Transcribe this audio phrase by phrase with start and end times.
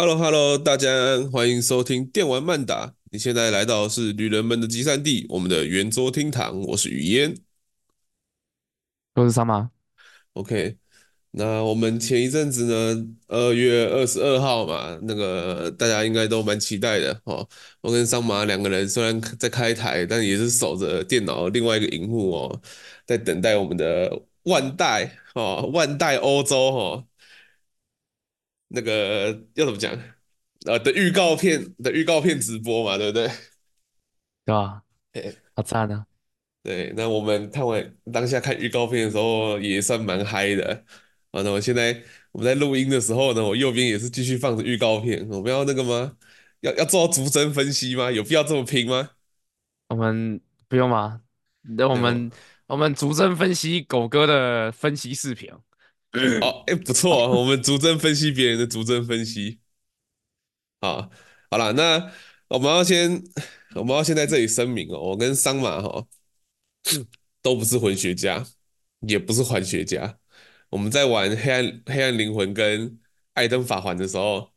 [0.00, 0.88] Hello，Hello，大家
[1.32, 2.94] 欢迎收听电玩慢打。
[3.10, 6.60] 你现在来到的是旅人们的集散地，我们的圆桌厅堂。
[6.60, 7.36] 我是雨烟，
[9.16, 9.72] 我是三马
[10.34, 10.76] ？OK，
[11.32, 17.44] 那我们前一阵子呢，二月二十二号嘛，那个大家应该都蛮期待的哦。
[17.80, 22.62] 我跟桑马两个人虽然在开台，但也是守着电脑另外一个荧幕哦，
[23.04, 24.08] 在等待我们的
[24.44, 27.04] 万代哦，万代欧洲哦。
[28.68, 29.92] 那个要怎么讲？
[30.66, 33.28] 呃，的预告片的预告片直播嘛，对不对？
[34.44, 34.82] 对吧？
[35.12, 36.06] 哎，好赞啊。
[36.62, 40.84] 对，那我们看完当下看预告片的时候，也算蛮嗨的。
[41.30, 45.26] 啊，那我现在我们在录音的时候呢，我右边也是继续放着预告片。
[45.30, 46.16] 我们要那个吗？
[46.60, 48.10] 要要做到逐帧分析吗？
[48.10, 49.10] 有必要这么拼吗？
[49.88, 51.22] 我们不用吗？
[51.62, 52.30] 那我们
[52.66, 55.50] 我们逐帧分析狗哥的分析视频。
[56.40, 59.60] 哦，哎，不错，我们逐帧分析别人的逐帧分析。
[60.80, 61.10] 好，
[61.50, 62.12] 好了，那
[62.48, 63.22] 我们要先，
[63.74, 66.06] 我们要先在这里声明哦，我跟桑马哈
[67.42, 68.46] 都不是魂学家，
[69.00, 70.18] 也不是环学家。
[70.70, 72.98] 我们在玩黑暗黑暗灵魂跟
[73.34, 74.52] 艾登法环的时候，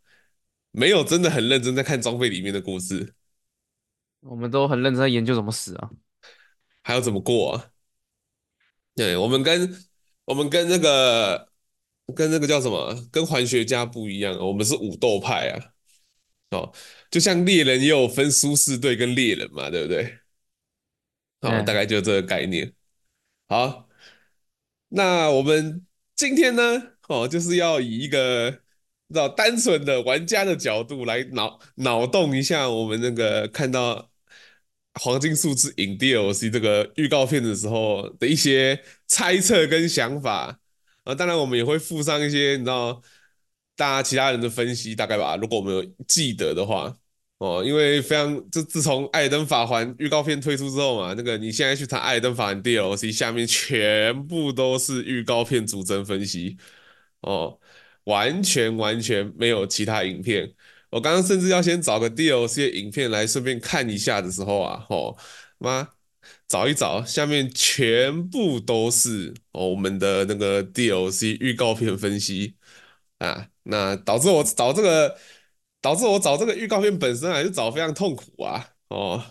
[0.71, 3.13] 没有真的很认真在看装备里面的故事。
[4.21, 5.89] 我们都很认真在研究怎么死啊，
[6.83, 7.71] 还要怎么过啊？
[8.95, 9.91] 对，我们跟。
[10.25, 11.50] 我们跟那个
[12.15, 15.73] 跟那个叫什么，跟环学家不一样，我们是武斗派啊。
[16.51, 16.73] 哦，
[17.09, 20.19] 就像猎人也有分舒适队跟猎人嘛，对不对？
[21.41, 22.73] 哦，大概就这个概念。
[23.47, 23.87] 好，
[24.89, 25.85] 那我们
[26.15, 34.09] 今天呢，哦，就是要以一个知道单纯的玩家的角度来脑脑洞一下，我们那个看到。
[34.95, 40.59] 黄金树之影 DLC 这个预告片的时候的一些猜测跟想法
[41.03, 43.01] 啊，当然我们也会附上一些你知道
[43.75, 46.95] 大家其他人的分析大概吧，如果我们有记得的话
[47.39, 56.55] 哦，因为非常就自从《艾登法环》预告片推出之后嘛，那个你现在去查《艾登法环》DLC 下面全部都是预告片逐帧分析
[57.21, 57.59] 哦，
[58.03, 60.53] 完全完全没有其他影片。
[60.91, 65.17] 我刚刚甚至要先找个 DLC 的影片来顺便看一下的时候啊，吼
[65.57, 65.87] 妈，
[66.51, 72.55] 找一找，下面全部都是哦我们的那个 DLC 预告片分析
[73.19, 75.15] 啊，那导致我找这个，
[75.79, 79.23] 导致我找这个预告片本身还是找非常痛苦啊，哦，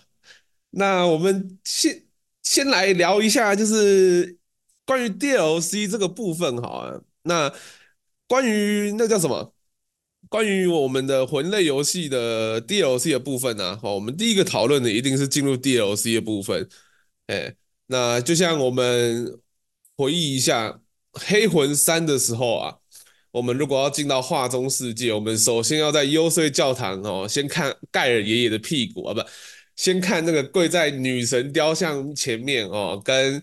[0.71, 2.07] 那我们先
[2.41, 4.39] 先来聊一下，就是
[4.83, 7.53] 关于 DLC 这个部分好啊，那
[8.25, 9.53] 关于那叫什么？
[10.27, 16.67] 关于我们的魂类游戏的 DLC 的部分呢，好，我们第一个讨论的一定是进入 DLC 的部分。
[17.31, 17.55] 哎，
[17.87, 19.39] 那就像我们
[19.95, 20.81] 回忆一下
[21.13, 22.75] 黑魂三的时候啊，
[23.31, 29.21] 我们如果要进到画中世界，我们首先要在幽邃教堂哦，先看盖尔爷爷的屁股啊，不，
[29.77, 33.41] 先看那个跪在女神雕像前面哦，跟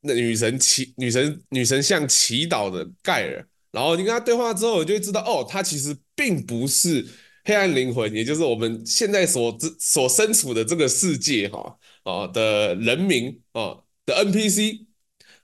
[0.00, 3.46] 那女神祈女神女神像祈祷的盖尔。
[3.70, 7.06] 然后你跟他对话之后，你就会知道，哦，他其实并不是
[7.44, 13.76] 黑暗灵魂，也就是我们现在所所身处的这个世界哈啊的人民啊
[14.06, 14.86] 的 NPC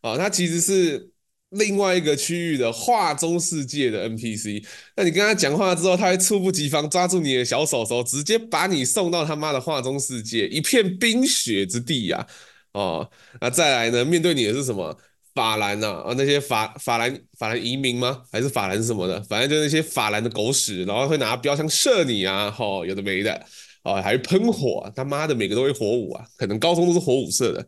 [0.01, 1.11] 啊，他其实是
[1.51, 4.65] 另外一个区域的画中世界的 NPC。
[4.97, 12.27] 那你跟他讲话之后，他会猝不及防抓住你的小手手，直接把你送到他妈的画中世界，一片冰雪之地呀！
[12.73, 13.11] 哦，
[13.41, 14.97] 那再来呢，面对你的是什么？
[15.39, 18.25] 法兰呐啊，那些法法兰法兰移民吗？
[18.33, 19.23] 还是法兰什么的？
[19.23, 22.51] 反正就那些法兰的狗屎，然后会拿标枪射你啊！
[22.51, 23.47] 吼，有的没的，
[23.85, 26.27] 哦，还会喷火，他妈的每个都会火舞啊！
[26.37, 27.65] 可能高中都是火舞社的，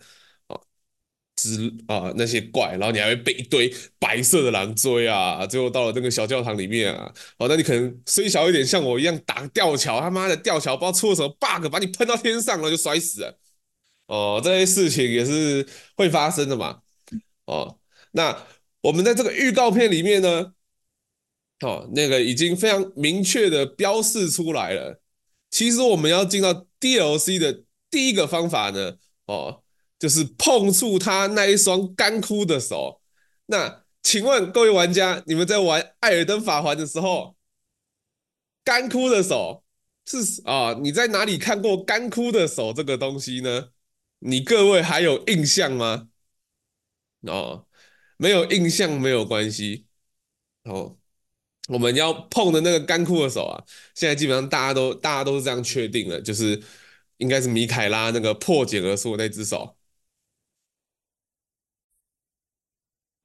[0.49, 0.61] 哦，
[1.37, 5.47] 之啊那些怪，然后你还会被一堆白色的狼追啊！
[5.47, 13.39] 最后到了那个小教堂里面啊，哦，那你可能虽小一点，像我一样打吊桥，他妈的吊桥不知道出了什么 bug，把你喷到天上了就摔死了。
[14.09, 15.65] 哦，这些事情也是
[15.97, 16.81] 会发生的嘛。
[17.51, 17.81] 哦，
[18.13, 18.47] 那
[18.81, 20.53] 我们在这个预告片里面呢，
[21.63, 25.01] 哦，那个已经非常明确的标示出来了。
[25.51, 29.65] 其实我们要进到 DLC 的第一个方法呢，哦，
[29.99, 33.01] 就是碰触他那一双干枯的手。
[33.47, 37.35] 那请问各位玩家，你们在玩《艾尔登法环》的时候，
[38.63, 39.65] 干枯的手
[40.07, 40.79] 是啊？
[40.81, 43.71] 你在哪里看过干枯的手这个东西呢？
[44.21, 46.10] 你各位还有印象吗？
[47.23, 47.67] 哦，
[48.17, 49.87] 没有印象没有关系。
[50.65, 50.99] 哦，
[51.69, 53.65] 我们要碰的那个干枯的手啊，
[53.95, 56.63] 现在基本上大家都大家都是这样确定了，就是
[57.19, 59.77] 应该是米凯拉那个破茧而出的那只手。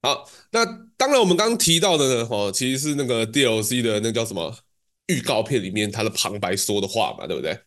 [0.01, 0.63] 好，那
[0.95, 4.55] 当然我们刚刚提到的呢，哦，其实是那个 DLC 的那个叫什么
[5.07, 7.59] 预告片里面他的旁白说的话嘛，对不对？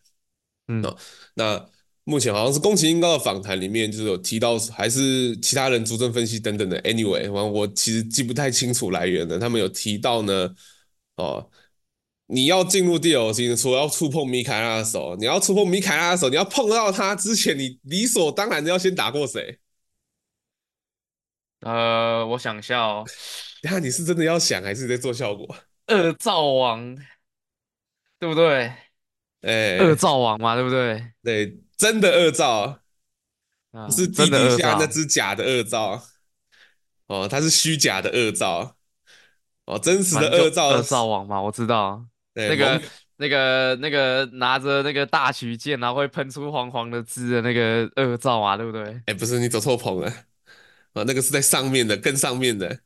[0.69, 0.97] 嗯，哦，
[1.33, 1.69] 那
[2.09, 6.81] 目前好像是宫崎英高的访谈里面就是有提到，还是其他人逐帧分析等等的。
[6.81, 9.37] Anyway，我我其实记不太清楚来源了。
[9.37, 10.49] 他们有提到呢，
[11.17, 11.51] 哦，
[12.25, 19.59] 你要进入 DLC，除了要触碰米凯拉的手，你要触碰米凯拉的手，你要碰到他之前，你理所当然的要先打过谁？
[21.59, 23.05] 呃，我想一下哦，
[23.61, 25.55] 等下你是真的要想，还是在做效果？
[25.87, 26.97] 恶灶王，
[28.17, 28.73] 对不对？
[29.41, 31.03] 哎，恶灶王嘛，对不对？
[31.23, 32.81] 对，真的恶兆，
[33.89, 36.03] 是地底下那只假的恶兆
[37.07, 38.75] 哦，他是虚假的恶兆
[39.63, 42.05] 哦，真实的恶兆，恶兆王嘛，我知道，
[42.35, 42.81] 那个
[43.15, 49.01] 那个那个拿着那个大曲剑，然后会喷出黄黄的汁的那个恶兆嘛，对不对？
[49.05, 50.07] 哎，不是，你走错棚了。
[50.91, 52.81] 啊，那个是在上面的，更上面的。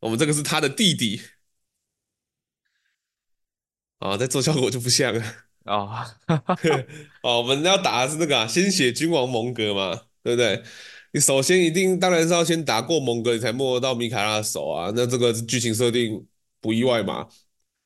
[0.00, 1.20] 我们这个是他的弟弟。
[3.98, 5.45] 啊，在做效果就不像了。
[5.66, 6.04] 哦，
[7.22, 10.62] 哦，我们要打的是那个啊，鲜血君王蒙格嘛，对不对？
[11.12, 14.92] 你首先一定当然是要先打过蒙格，你才摸得到米卡拉的手啊。
[14.94, 16.26] 那这个剧情设定
[16.60, 17.26] 不意外嘛？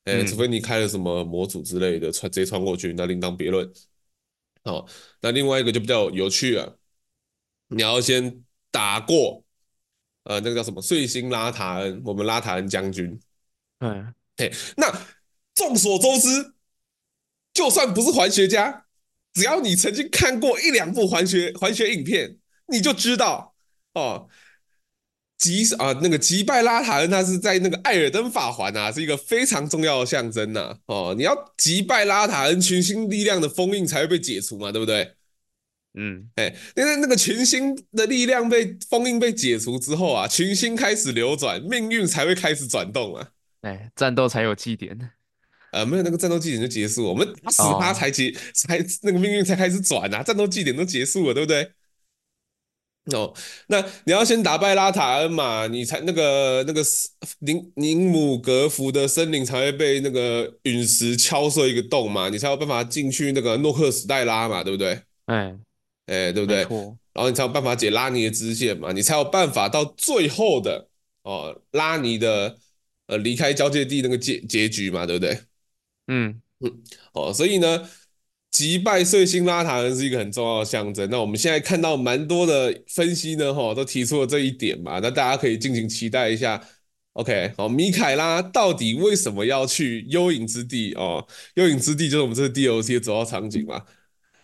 [0.05, 3.71] 哎、嗯，除非你开了什么模组之类的，穿直接穿过去，那另当别论。
[4.63, 4.85] 好，
[5.21, 6.77] 那另外一个就比较有趣了，
[7.67, 8.43] 你要先。
[8.73, 9.43] 打过，
[10.23, 10.81] 呃，那个叫什么？
[10.81, 13.19] 碎星拉塔恩，我们拉塔恩将军。
[13.79, 14.49] 嗯，对。
[14.77, 14.89] 那
[15.53, 16.53] 众所周知，
[17.53, 18.85] 就算不是环学家，
[19.33, 22.37] 只要你曾经看过一两部环学环学影片，
[22.67, 23.55] 你就知道
[23.93, 24.29] 哦。
[25.37, 30.77] 击啊，那个击败拉塔恩，他是在那个艾尔登法环啊，是一个非常重要的象征呐、啊。
[30.85, 35.15] 哦，你要击败拉塔恩群星力量的封印才会被解除嘛，对不对？
[35.95, 43.29] 嗯，哎，因为那个群星的力量被封印被解除之后啊，群星开始流转，命运才会开始转动啊。
[43.61, 45.09] 哎，战斗才有祭典。
[45.71, 50.21] 呃，没有那个战斗祭典就结束，我们打死他才结，哦、才那个命运才开始转啊。
[50.21, 51.71] 战斗祭典都结束了，对不对？
[53.13, 53.33] 哦，
[53.67, 56.81] 那你要先打败拉塔恩嘛，你才那个那个
[57.39, 65.01] 宁宁姆格福的森林才会被那个陨石敲碎一个洞嘛，你才有办法进去那个诺克史黛拉嘛，对不对？
[65.25, 65.57] 哎。
[66.07, 66.63] 哎，对不对？
[67.13, 70.89] 然后你才有办法解拉尼的支线嘛，你才有办法到最后的
[71.23, 72.57] 哦，拉尼的
[73.07, 75.39] 呃离开交界地那个结结局嘛，对不对？
[76.11, 76.41] 嗯，
[77.13, 77.89] 哦，所以呢，
[78.51, 81.09] 击败碎星拉塔人是一个很重要的象征。
[81.09, 86.61] 那我们现在看到蛮多的分析呢，哈、哦，都提出了这一点嘛，那大家可以尽情期待一下。
[87.13, 90.93] OK，好，米凯拉到底为什么要去幽影之地？
[90.95, 91.25] 哦，
[91.55, 93.85] 幽影之地就是我们这个 DLC 的主要场景嘛。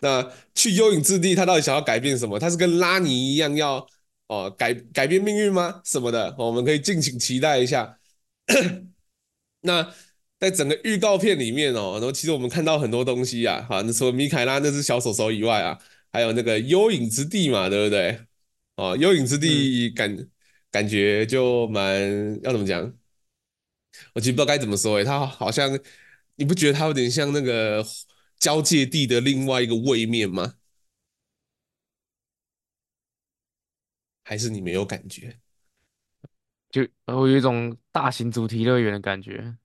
[0.00, 2.38] 那去幽影之地，他到底想要改变什么？
[2.38, 3.86] 他是跟拉尼一样要
[4.28, 5.82] 哦改改变命运吗？
[5.84, 7.98] 什么的，我们可以敬请期待一下。
[9.60, 9.92] 那
[10.38, 15.78] 在整个预告片里面哦，然后其实我们看到很多东西啊，哈，那除了米凯拉那只小手手以外啊，
[16.12, 18.20] 还有那个幽影之地嘛，对不对？
[18.76, 20.30] 哦，幽影之地感、嗯、
[20.70, 22.82] 感觉就蛮要怎么讲？
[24.14, 25.78] 我其实不知道该怎么说诶，它好像
[26.36, 27.84] 你不觉得它有点像那个？
[28.38, 30.54] 交界地的另外一个位面吗？
[34.22, 35.40] 还是你没有感觉？
[36.70, 39.56] 就我有一种大型主题乐园的感觉，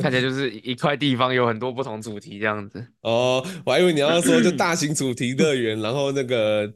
[0.00, 2.86] 看起来就是一块地方有很多不同主题这样子。
[3.00, 6.72] 哦，我还以为你要说就大型主题乐园，然后那个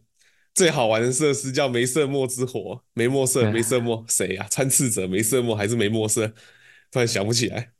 [0.54, 4.46] 最好玩的设施叫梅瑟莫之火，梅莫瑟，梅瑟莫谁呀？
[4.50, 6.26] 穿刺者梅瑟莫还是梅莫瑟？
[6.90, 7.72] 突然想不起来。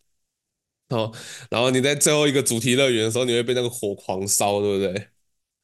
[0.91, 1.13] 哦，
[1.51, 5.09] 然后你在最后一个主题乐园的时候，你会被那个火狂烧，对不对？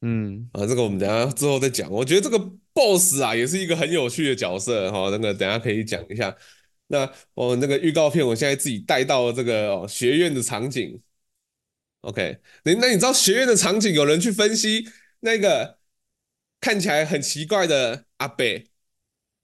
[0.01, 1.89] 嗯，啊，这个我们等下之后再讲。
[1.89, 2.37] 我觉得这个
[2.73, 5.09] BOSS 啊，也是一个很有趣的角色哈、哦。
[5.11, 6.35] 那个等下可以讲一下。
[6.87, 6.99] 那
[7.33, 11.01] 我、哦、那个预告片，我现在自己带到了这个、哦、学院的场景。
[12.01, 14.87] OK，那那你知道学院的场景，有人去分析
[15.21, 15.79] 那个
[16.59, 18.67] 看起来很奇怪的阿北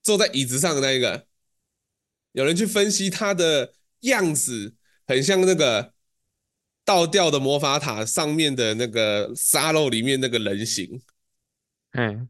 [0.04, 1.28] 坐在椅子上的那一个，
[2.34, 4.76] 有人去分析他的样子。
[5.08, 5.94] 很像那个
[6.86, 11.02] 倒吊的魔法塔上面的那个沙漏里面那个人形，
[11.92, 12.30] 嗯，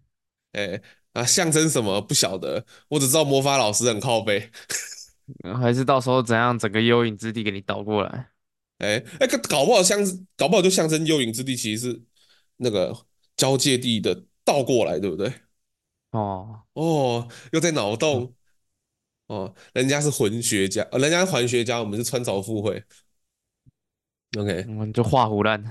[0.53, 0.81] 哎
[1.13, 4.49] 啊，象征什么不晓得，我只知道魔法老师很靠背，
[5.59, 8.29] 还是到时候怎样整个幽影之地给你倒过来？
[8.79, 9.99] 哎哎，搞不好像
[10.35, 12.01] 搞不好就象征幽影之地其实是
[12.57, 12.95] 那个
[13.37, 15.31] 交界地的倒过来，对不对？
[16.11, 18.33] 哦哦，又在脑洞。
[19.27, 22.83] 哦，人家是魂学家，呃，人家是环学家，我们是穿凿附会。
[24.37, 25.63] OK，我们就画唬烂，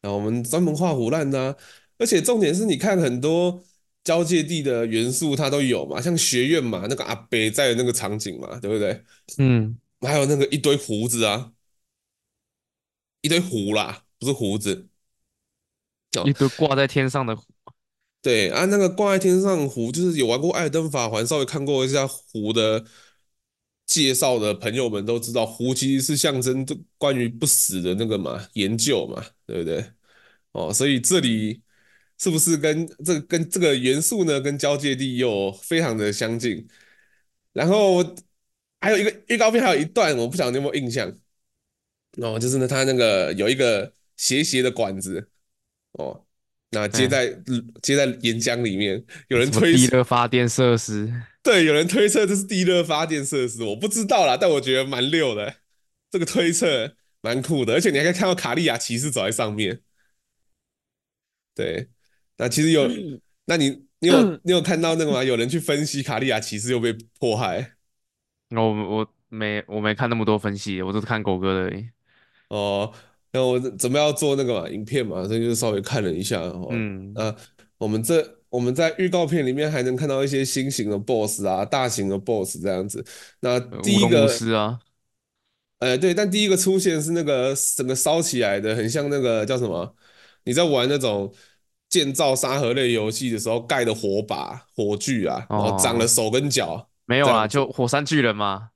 [0.00, 1.58] 然后我们专门画胡乱的，
[1.98, 3.62] 而且重点是你看很多
[4.06, 9.02] 交界地的元素它都有嘛，像学院嘛，那个阿北在的那个场景嘛，对不对？
[9.38, 11.50] 嗯，还有那个一堆胡子啊，
[13.20, 14.88] 一堆胡啦，不是胡子
[16.16, 16.22] 哦。
[16.24, 17.42] 一堆挂在天上的胡。
[18.22, 22.84] 对啊，那个挂在天上的壶，就是有玩过《艾尔登法环》，稍微看过一下胡的
[23.86, 26.64] 介绍的朋友们都知道，胡其实是象征
[26.96, 29.84] 关于不死的那个嘛研究嘛，对不对？
[30.52, 31.60] 哦，所以这里
[32.18, 36.66] 是不是跟这个跟这个元素呢，跟交界地又非常的相近？
[37.52, 38.02] 然后
[38.80, 41.12] 还有一个预告片，还有一段，我不晓得你有没有印象
[42.18, 45.28] 哦，就是呢，它那个有一个斜斜的管子
[45.92, 46.22] 哦。
[46.70, 51.10] 那接在、嗯、接在岩浆里面，有人推地热发电设施，
[51.42, 55.54] 对，有人推测这是地热发电设施，我不知道啦，但我觉得蛮溜的，
[56.10, 59.80] 这个推测蛮酷的，而且你还可以看到卡利亚骑士走在上面。
[61.54, 61.88] 对，
[62.38, 65.22] 那其实有，嗯、那你你有、嗯、你有看到那个吗？
[65.24, 67.72] 有人去分析卡利亚骑士又被迫害。
[68.50, 71.88] 我我没我没看那么多分析，我都是看狗哥的而已。
[72.48, 72.92] 哦。
[73.32, 76.40] 那我准备要做那个嘛影片嘛，所以就稍微看了一下。
[76.70, 77.34] 嗯，那
[77.76, 83.04] 我们这我们在预告片里面还能看到一些新型的 BOSS 啊，大型的 BOSS 这样子。
[83.40, 84.78] 那第一个是啊，
[85.80, 89.94] 呃对，但第一个出现是那个整个烧起来的，很像那个叫什么？
[90.44, 91.30] 你在玩那种
[91.88, 96.88] 建造沙盒类游戏的时候盖的火把、火炬啊，然后长了手跟脚。
[97.04, 98.70] 没有啊，就火山巨人吗？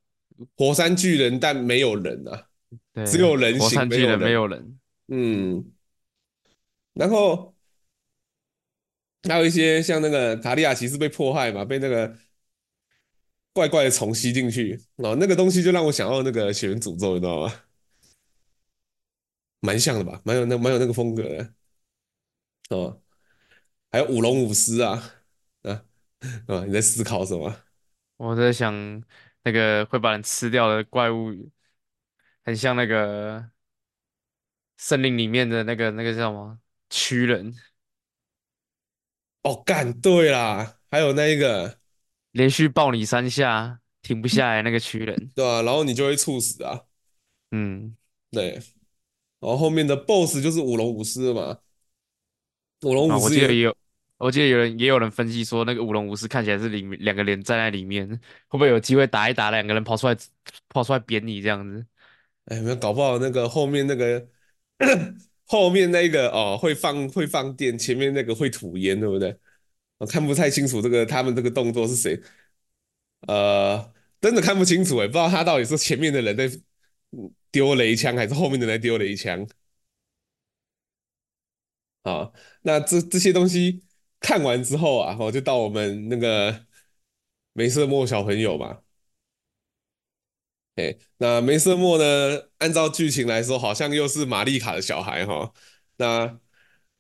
[0.57, 2.47] 火山巨人，但没有人啊。
[3.07, 4.79] 只有人形，没有人，没有人。
[5.09, 5.65] 嗯，
[6.95, 7.55] 然后
[9.29, 12.17] 还有一些像那个塔利亚骑士被迫害嘛，被那个
[13.53, 17.53] 怪怪的虫吸进去哦，那个东西就让我想到那个血源诅咒，你知道吗？
[19.61, 21.53] 蛮像的吧，蛮有那蛮有那个风格的
[22.71, 23.01] 哦。
[23.91, 25.13] 还有舞龙舞狮啊
[25.63, 25.85] 啊
[26.47, 26.65] 啊！
[26.65, 27.55] 你在思考什么？
[28.17, 28.73] 我在想
[29.43, 31.51] 那个会把人吃掉的怪物。
[32.43, 33.51] 很像那个
[34.79, 36.59] 森林里面的那个那个叫什么
[36.89, 37.55] 蛆人
[39.43, 41.79] 哦，干对啦，还有那一个
[42.33, 46.81] 连续抱你三下停不下来那个蛆人，对啊，然后你就会猝死啊。
[47.51, 47.95] 嗯，
[48.31, 48.55] 对。
[49.39, 51.59] 然后后面的 BOSS 就是舞龙舞狮嘛。
[52.83, 53.77] 舞龙舞狮，我记得也有，
[54.19, 58.09] 我记得有人也有人分析说，那个舞龙舞狮看起来是里面两个人站在里面，
[58.49, 60.17] 会不会有机会打一打，两个人跑出来
[60.69, 61.87] 跑出来扁你这样子？
[62.47, 64.29] 哎，没有搞不好那个后面那个
[65.47, 69.37] 后面那个哦，会放会放电，前面那个会吐烟，对不对？
[69.99, 72.19] 我看不太清楚这个他们这个动作是谁，
[73.29, 76.51] 呃，真的看不清楚哎，不知道他到底是前面的人在
[77.53, 79.47] 丢雷枪，还是后面的人在丢雷枪。
[82.03, 83.83] 好，那这这些东西
[84.21, 86.67] 看完之后啊，我就到我们那个
[87.53, 88.81] 梅瑟莫小朋友嘛。
[90.77, 92.49] 哎，那梅瑟莫呢？
[92.59, 95.53] 按照剧情来说，好像又是玛丽卡的小孩哈。
[95.97, 96.39] 那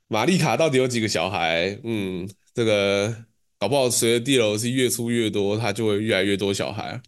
[0.08, 1.80] 玛丽卡到底有几个小孩？
[1.84, 3.24] 嗯，这个
[3.58, 7.00] 搞不好随着地楼是越出越多，他就会越来越多小孩。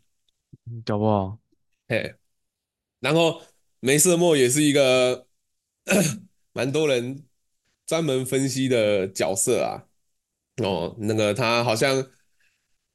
[0.84, 1.38] 搞不好，
[1.88, 2.14] 哎。
[3.00, 3.42] 然后
[3.80, 5.26] 梅瑟莫也是一个
[6.54, 7.24] 蛮多人
[7.86, 9.86] 专门分析的角色啊。
[10.62, 12.06] 哦，那个他好像。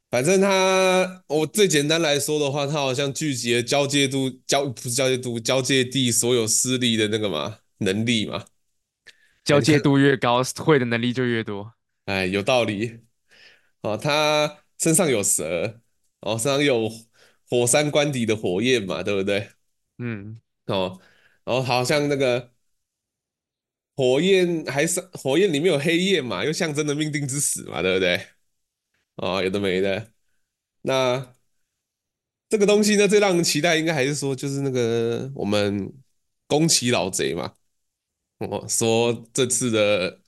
[0.09, 8.45] 反正他，我最简单来说的话，他好像聚集了交界度交不是交界度交界地所有势力的那个嘛能力嘛，
[9.43, 11.73] 交界度越高，会的能力就越多。
[12.05, 13.01] 哎，有道理。
[13.81, 15.81] 哦，他身上有蛇，
[16.21, 16.89] 哦，身上有
[17.49, 19.49] 火山官邸的火焰嘛，对不对？
[19.97, 20.39] 嗯。
[20.67, 21.01] 哦，
[21.43, 22.53] 然后好像那个
[23.97, 28.27] 火焰还是火焰里面有黑夜嘛，又象征着命定之死嘛，对不对？
[29.15, 30.11] 哦，有的没的。
[30.83, 31.33] 那
[32.47, 35.91] 这个东西呢，最让人期待应该还是说，就是那个我们
[36.45, 37.53] 宫崎老贼嘛。
[38.37, 40.21] 哦，说这次的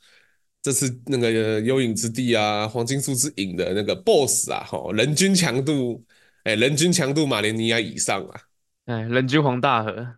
[0.64, 6.04] 这次那个幽影之地啊，黄金树之影的那个 BOSS 啊，哈，人均强度，
[6.44, 8.42] 哎，人均强度马连尼亚以上啊。
[8.86, 10.16] 哎，人均黄大河，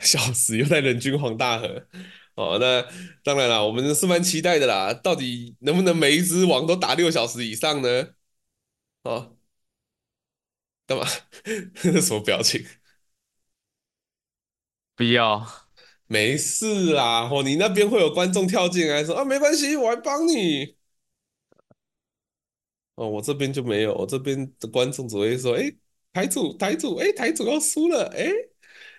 [0.00, 1.86] 笑死，又在人均黄大河。
[2.38, 2.86] 哦，那
[3.24, 4.92] 当然了，我们是蛮期待的啦。
[4.92, 8.08] 到底能不能每一只王都打六小时以上呢？
[9.04, 9.38] 哦，
[10.86, 11.06] 干嘛？
[11.74, 12.62] 这 什么表情？
[14.94, 15.46] 不要，
[16.06, 17.26] 没事啦。
[17.32, 20.76] 哦，你那边会有观众跳进来说啊，没关系，我来帮你。
[22.96, 25.72] 哦，我这边就没有，我这边的观众只会说，哎，
[26.12, 28.30] 台主，台主，哎，台主要输了，哎，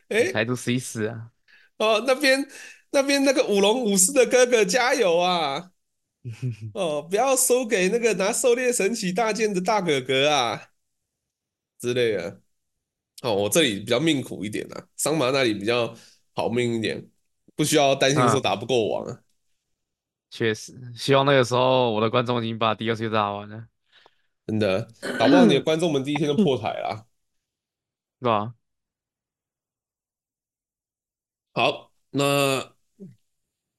[0.10, 1.32] 哎，台主死一死啊。
[1.77, 2.44] 哦，那边。
[2.91, 5.72] 那边那个舞龙舞狮的哥哥加油啊！
[6.74, 10.70] 哦，不要输给那个拿狩猎神奇大剑的大哥哥啊
[11.79, 12.41] 之类的。
[13.22, 15.96] 哦，我这里比较命苦一点啊，桑麻那里比较
[16.34, 17.10] 好命一点。
[17.56, 19.22] 不需要担心说嗯，打不过王啊。
[20.29, 23.65] 确实，希望那个时候我的观众已经把 DLC 打完了，
[24.46, 27.08] 真的，搞不好你的观众们第一天就破台了。
[28.20, 28.53] 是吧？
[31.53, 32.75] 好，那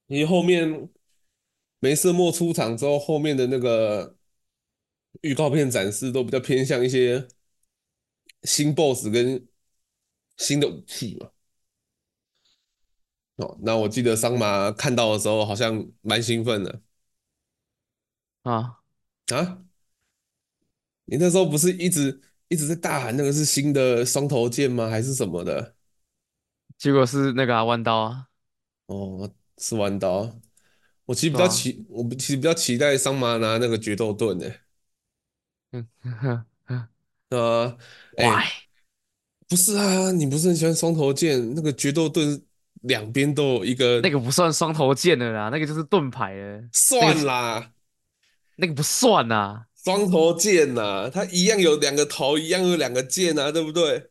[0.08, 0.90] 你后面
[1.78, 4.16] 梅瑟莫出场之后，后面的那个
[5.20, 7.28] 预告片展示都比较偏向一些
[8.42, 9.46] 新 BOSS 跟
[10.36, 11.30] 新的武器嘛。
[13.36, 16.82] 哦，那我记得桑麻看到的时候好像蛮兴奋的
[18.42, 18.80] 啊，
[19.32, 19.62] 啊。
[21.04, 24.88] 你那时候不是一直一直在大喊那个是新的双头剑吗？
[24.90, 25.76] 还是什么的？
[26.76, 28.28] 结果是那个啊，弯刀啊，
[28.86, 30.30] 哦，是弯刀。
[31.04, 31.48] 我其实比较？
[31.48, 34.46] 期，我其实比较期待桑麻拿那个决斗盾呢。
[35.72, 36.88] 嗯哼哼
[37.30, 37.76] 啊，
[38.16, 38.52] 哎？
[39.48, 41.54] 不是啊，你不是很喜欢双头剑？
[41.54, 42.44] 那个决斗盾
[42.82, 47.72] 两边都有一个，那个不算双头剑的啦，那个就是盾牌的，算啦，
[48.56, 54.10] 那个不算呐，双头剑呐，它一样有两个头，一样有两个剑啊，对不对？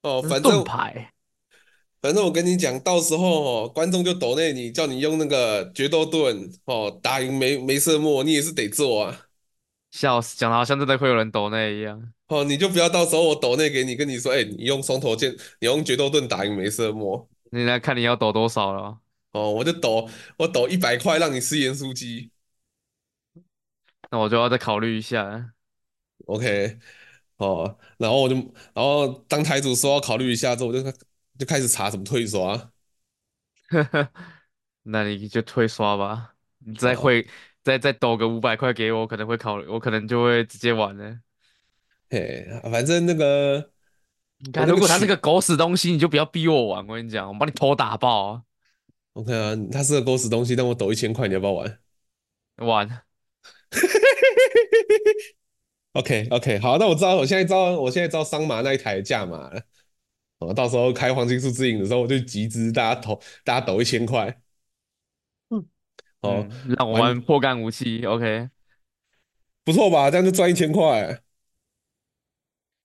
[0.00, 1.11] 哦，反正盾牌。
[2.02, 9.26] 反正我跟你讲，到时候哦，观众就抖内你，叫你用那个决斗盾哦，打赢梅梅瑟莫，你也是得做啊。
[9.92, 12.12] 笑死，讲的好像真的会有人抖内一样。
[12.26, 18.98] 哦，你就不要到时候我抖内给你，跟你说，哎，你用双头剑，你用决斗盾打赢梅瑟莫，你来看你要抖多少了。
[19.30, 22.32] 哦，我就抖，我抖一百块让你吃盐酥鸡。
[24.10, 25.52] 那我就要再考虑一下。
[26.26, 26.78] OK，
[27.36, 28.34] 哦，然后我就，
[28.74, 30.82] 然后当台主说要考虑一下之后，我就
[31.42, 32.70] 就开始查怎么退刷。
[34.84, 36.34] 那你就退刷吧，
[36.64, 37.26] 你再哦，会
[37.64, 41.18] 再再抖个五百块给我，我可能会考虑，我可能就会直接玩了。
[42.08, 43.72] 嘿，反正那个
[44.68, 46.86] 如果他是个狗屎东西，你就不要逼我玩。
[46.86, 48.42] 我跟你讲，我把你头打爆啊
[49.14, 51.78] ！，OK 啊，他是个狗屎东西，但我抖一千块，你要不要玩
[52.58, 53.02] 玩？
[55.94, 59.60] OK OK，好，那我知道，我现在知道，我现在知道桑麻那一台的价码了。
[60.46, 64.40] 哦，到时候开黄金树之影的时候，我就集资，大家投，大家抖一千块。
[65.50, 65.64] 嗯
[66.20, 68.48] 哦，嗯，让我玩玩破干无期，OK。
[69.64, 70.10] 不错吧？
[70.10, 71.20] 这样就赚一千块，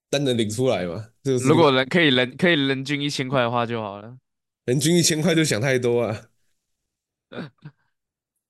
[0.10, 1.10] 但能领出来吗？
[1.24, 4.18] 就是如果人可以人可以人均一千块的话就好了，
[4.66, 6.30] 人均一千块就想太多啊。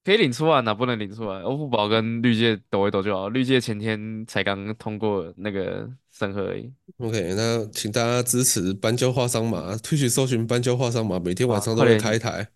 [0.07, 1.41] 可以领出来哪不能领出来？
[1.41, 6.71] 欧付宝跟绿界抖一抖就好，绿界前天才刚通过那个审核而已。
[6.99, 12.47] OK，那请大家支持斑鸠画桑麻，Twitch 搜寻斑鸠画商嘛，每天晚啊，上都会开台。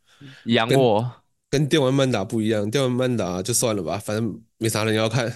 [0.46, 1.12] 养跟我！
[1.50, 5.30] 跟电玩漫打不一样，电玩漫打就算了吧，反正没啥人要看。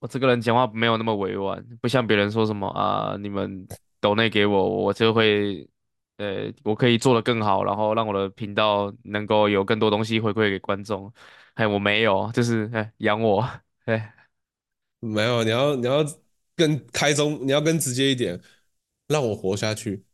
[0.00, 3.66] 我这个人讲话没有那么委婉，不像别人说什么啊，你们
[3.98, 5.66] 抖内给我，我就会，
[6.18, 11.12] 呃，我可以做得更好，然后让我的频道能够有更多东西回馈给观众。
[11.54, 13.48] 哎，我没有，就是哎养我，
[13.86, 14.14] 哎，
[15.00, 16.04] 没有，你要你要
[16.56, 18.40] 更开宗，你要更直接一点，
[19.06, 20.04] 让我活下去。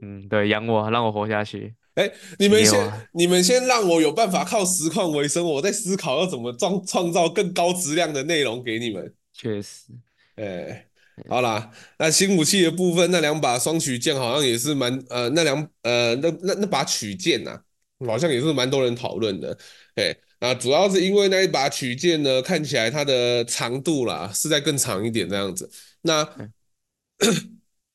[0.00, 1.74] 嗯，对，养我，让我活下去。
[1.94, 9.14] 哎，你们先，你们先让我有办法靠实况为生，我在思考要怎么创创造更高质量的内容给你们。
[9.32, 9.92] 确实，
[10.36, 10.85] 哎，
[11.30, 19.56] 好啦，那新武器的部分，那两把双曲剑好像也是蛮呃，那两呃那那那把曲剑呐、啊，好像也是蛮多人讨论的。
[19.94, 25.70] 哎，那主要是因为那一把曲剑呢，看起来它的长度啦是在更长一点这样子。
[26.02, 26.28] 那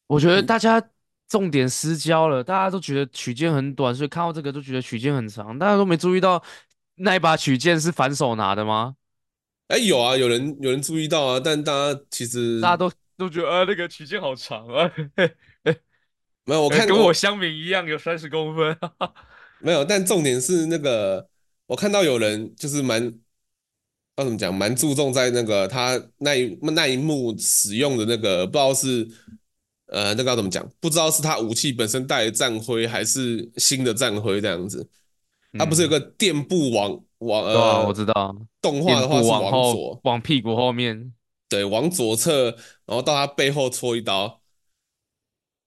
[0.08, 0.84] 我觉得大家
[1.30, 6.44] 重点失焦了，大家都觉得曲剑很短，所以看到这个都觉得曲剑很长，大家都没注意到
[6.96, 8.96] 那一把曲剑是反手拿的吗？
[9.68, 15.32] 哎有啊，有人有人注意到啊，但大家其实大家都都觉得啊，那个曲线好长啊，嘿
[15.64, 15.78] 嘿
[16.46, 18.76] 没有，我看跟我我相比一样，有三十公分。
[19.62, 21.28] 没有，但重点是那个，
[21.68, 23.00] 我看到有人就是蛮
[24.18, 29.08] 要怎么讲，蛮注重在那个他那一那一幕使用的那个，不知道是
[29.86, 34.90] 呃那个要怎么讲，不知道是他武器本身带的战徽还是新的战徽这样子。
[35.60, 41.14] 他不是有个嗯，垫步往往对啊，我呃知道，动画的话是往左，往屁股后面，
[41.52, 42.46] 对，往左侧，
[42.86, 44.42] 然后到他背后戳一刀。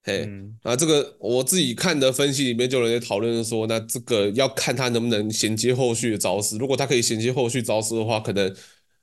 [0.03, 6.57] 嘿，嗯，啊，这个我自己看的分析里面就有人在讨论说，那这个要看他能不能衔接后续的招式。
[6.57, 8.57] 如果他可以衔接后续招式的话，可能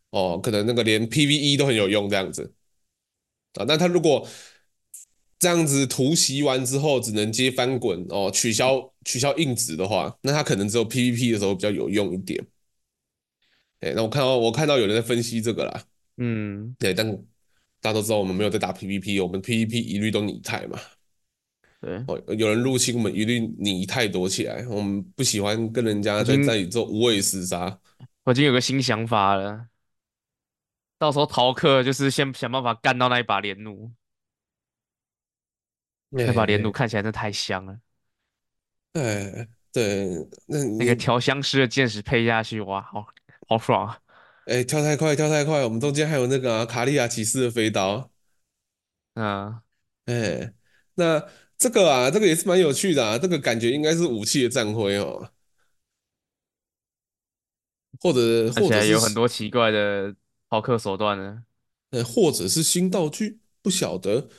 [0.10, 2.52] 哦，可能那个连 PVE 都很有用这样子
[3.54, 3.66] 啊。
[3.68, 4.28] 那他如果
[5.38, 12.44] 这样子突袭完之后只能接翻滚哦，取消取消硬直的话，那他可能只有 PVP 的时候比较有用一点。
[13.82, 15.84] 哎，那我看到我看到有人在分析这个啦，
[16.24, 17.12] 嗯，对，但
[17.82, 20.80] 大家都知道我们没有在打 PVP，我们 PVP 一律都拟态嘛。
[21.80, 24.64] 对，哦，有人入侵，我们一律拟态躲起来。
[24.68, 27.80] 我们不喜欢跟人家在在宇宙无畏厮杀。
[28.24, 29.66] 我已经有个新想法了，
[31.00, 33.92] 到时候逃课就是先想办法干到那一把连弩，
[36.10, 37.80] 那把连弩哎看起来真的太香了。
[38.94, 40.06] 哎，对，
[40.46, 43.08] 那那个调香师的箭矢配下去，哇，好
[43.48, 43.98] 好爽啊！
[44.46, 48.12] 哎跳太快，跳太快，我们中间还有那个、啊、卡利亚骑士的飞刀。
[49.14, 49.62] 啊，
[50.06, 50.54] 哎，
[50.96, 51.24] 那
[51.58, 55.32] 这个啊，这个也是蛮有趣的啊，这个感觉应该是武器的战徽哦，
[58.00, 60.16] 或者或者是有很多奇怪的
[60.50, 61.44] 逃课手段呢。
[61.92, 64.30] 呃，或者是新道具，不晓得。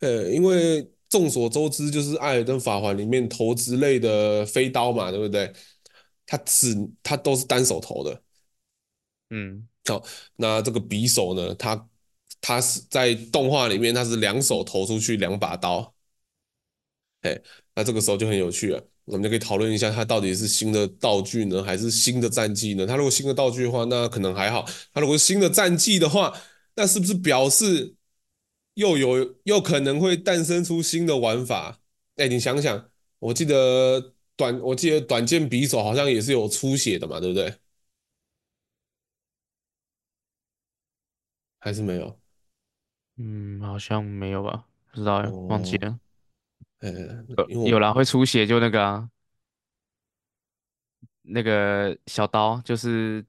[0.00, 5.52] 呃，因为众所周知，就是《艾尔登法环》里面投掷类的飞刀嘛，对不对？
[6.24, 8.23] 它只它都是单手投的。
[9.30, 10.02] 嗯，好，
[10.36, 11.54] 那这个匕首呢？
[11.54, 11.88] 它
[12.40, 15.94] 它是在动画里面，它是两手投出去两把刀。
[17.22, 17.40] 哎，
[17.74, 22.86] 那这个时候就很有趣了，我们就可以讨论一下，它到底是新的道具呢，还是新的战绩呢？
[22.86, 26.38] 它如果新的道具的话，那可能还好；它如果是新的战绩的话，
[26.76, 27.94] 那是不是表示
[28.74, 31.80] 又有又可能会诞生出新的玩法？
[32.16, 37.54] 哎，你想想，我记得短我记得短剑匕首好像也是有出血的嘛，对不对？
[41.64, 42.20] 还是没有？
[43.16, 44.66] 嗯，好像没有吧？
[44.92, 45.98] 不知道哎，忘记哦，了。
[46.80, 46.90] 呃，
[47.26, 49.08] 有因为我有啦，会出血就那个啊，
[51.22, 53.24] 那个小刀就是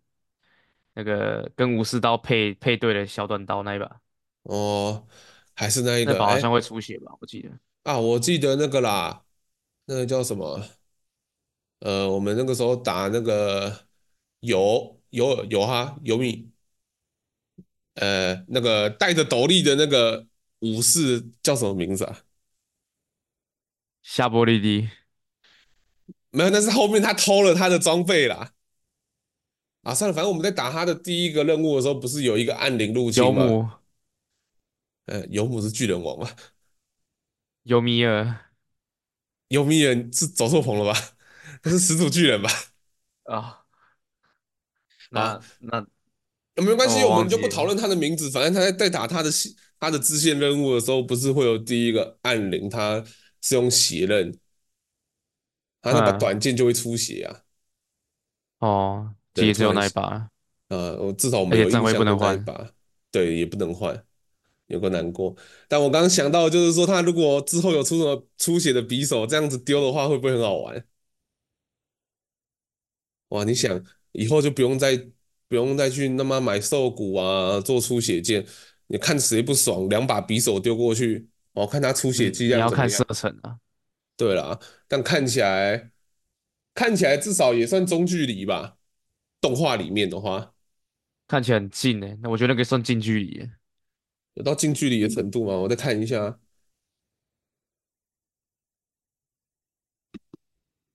[0.96, 4.02] 那个跟武士刀配配对的小短刀那一把，
[4.44, 5.08] 哦，
[5.54, 7.16] 还是那一个，好像会出血吧？
[7.22, 7.58] 我记得。
[7.84, 9.24] 啊，我记得那个啦，
[9.86, 10.62] 那个叫什么？
[11.80, 13.88] 呃，我们那个时候打那个
[14.42, 16.52] 有有有哈有米，
[17.96, 20.26] 呃，那个戴着斗笠的那个
[20.60, 22.22] 武士叫什么名字啊？
[24.04, 24.90] 夏波利迪，
[26.30, 28.52] 没有，那是后面他偷了他的装备啦。
[29.82, 33.44] 啊，算了，反正我们在打他的第一个任务的时候，不是有一个暗灵入侵吗？
[33.44, 33.70] 尤姆，
[35.06, 36.30] 呃，尤姆是巨人王吗？
[37.64, 38.52] 尤米尔
[39.48, 41.00] 尤米尔是走错棚了吧？
[41.62, 42.50] 他是始祖巨人吧？
[43.24, 43.66] 啊，啊。
[45.10, 45.88] 那那
[46.64, 48.30] 没关系，哦我们就不讨论他的名字。
[48.30, 49.30] 反正他在在打他的
[49.80, 53.04] 他的支线任务的时候，不是会有第一个暗灵，他
[53.42, 54.38] 是用血刃，
[55.82, 57.42] 他那把嗯短剑就会出血啊。
[58.60, 60.30] 哦，对，也只有那一把，
[60.70, 62.46] 呃，我至少我们有印象的那一不能换。
[62.46, 62.72] 把，
[63.12, 64.06] 对，也不能换，
[64.68, 65.36] 有个难过。
[65.68, 70.86] 但我刚刚想到，就是说他如果之后有出什么出血的匕首，这样子丢的话，会不会很好玩？
[73.30, 75.10] 哇，你想以后就不用再
[75.48, 78.46] 不用再去那么买兽骨啊，做出血剑，
[78.88, 83.42] 你看谁不爽，两把匕首丢过去，哦，看他出血剂你你要看射量怎么样。
[83.42, 83.60] 程啊，
[84.18, 85.92] 对啦，但看起来
[86.74, 88.78] 看起来至少也算中距离吧，
[89.40, 90.54] 动画里面的话，
[91.28, 93.50] 看起来很近诶，那我觉得那个算近距离。
[94.34, 95.54] 有到近距离的程度吗？
[95.54, 96.40] 我再看一下。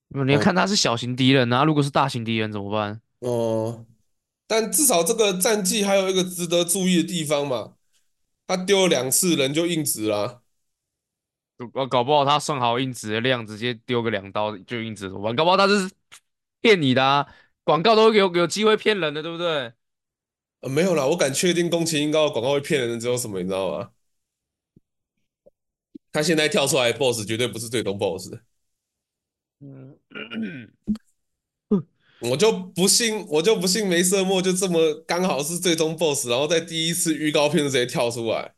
[0.09, 3.01] 你要看他是小型敌人啊，如果是大型敌人怎么办？
[3.21, 3.87] 哦，
[4.51, 7.77] 但至少这个战绩还有一个值得注意的地方嘛，
[8.49, 10.43] 他丢了两次人就硬直了。
[11.73, 15.37] 搞搞不好他算好硬直的量，直接丢个两刀就硬直怎么办？
[15.37, 15.89] 搞不好他是
[16.61, 17.33] 骗你的啊，
[17.63, 19.73] 广告都有有机会骗人的，对不对？
[20.63, 23.93] 呃，没有啦，我敢确定宫崎英高的广告会骗人的只有什么，你知道吗？
[26.11, 28.35] 他现在跳出来 BOSS 绝对不是最终 BOSS。
[29.61, 29.97] 嗯，
[32.21, 38.55] 我就不信，我就不信梅瑟莫就这么刚好是最终 BOSS，然后在第一次预告片就直接跳出来，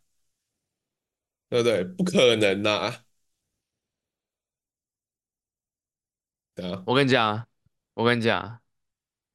[1.49, 1.85] 对不对？
[1.85, 3.05] 不可能呐！
[6.55, 7.47] 对啊，我跟你讲，
[7.95, 8.61] 我跟你讲，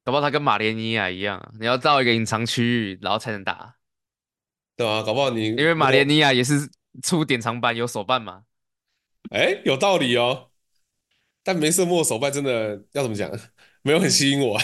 [0.04, 3.76] 搞不好他跟马连尼亚一样，你要造一个隐藏区域，然后才能打。
[4.76, 6.70] 对啊，搞不好你因为马连尼亚也是
[7.02, 8.44] 出典藏版有手办嘛。
[9.30, 10.50] 哎，有道理哦。
[11.42, 13.30] 但梅瑟莫手办真的要怎么讲？
[13.88, 14.58] 没有很吸引我，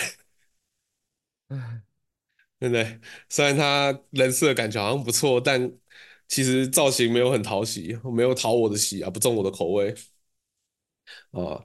[2.61, 3.01] 对不对？
[3.31, 5.73] 虽然他人设感觉好像不错，但
[6.29, 9.95] 其实造型没有很讨喜，没有讨我的喜啊，不中我的口味
[11.31, 11.65] 啊。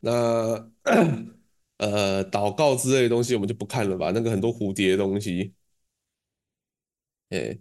[0.00, 0.70] 那
[1.78, 4.10] 呃，祷告之类的东西我们就不看了吧。
[4.14, 5.52] 那个很多蝴蝶的东西，
[7.30, 7.58] 哎，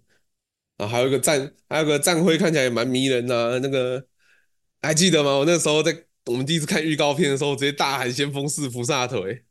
[0.78, 4.08] 啊，还有一个战，还有个战徽看起来也蛮迷人的啊，那个
[4.82, 5.38] 还记得吗？
[5.40, 9.46] 我那时候在我们第一次看预告片的时候，直接大喊“先锋式菩萨腿”。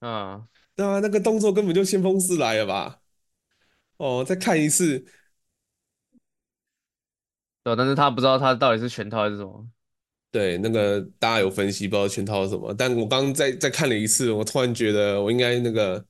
[0.00, 0.46] 啊，
[0.76, 3.00] 对啊，那个动作根本就先锋式来了吧？
[3.96, 5.04] 哦，再看一次，
[7.62, 9.66] 对，但是他不知道他到底是全套还是什么。
[10.30, 12.74] 对，那个大家有分析，不知道全套是什么。
[12.74, 16.04] 但我刚刚再再看了一次，我突然觉得我应该那个